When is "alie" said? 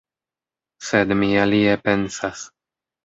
1.43-1.77